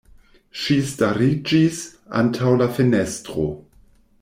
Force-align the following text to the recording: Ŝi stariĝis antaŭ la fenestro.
Ŝi 0.61 0.77
stariĝis 0.91 1.83
antaŭ 2.23 2.55
la 2.63 2.71
fenestro. 2.79 3.47